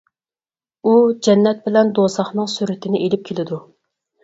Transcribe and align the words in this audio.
ئۇ 0.83 0.93
جەننەت 1.27 1.61
بىلەن 1.67 1.93
دوزاخنىڭ 2.01 2.51
سۈرىتىنى 2.55 3.05
ئېلىپ 3.05 3.31
كېلىدۇ. 3.31 3.63